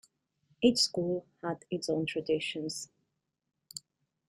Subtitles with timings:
[0.63, 2.89] Each school had its own traditions.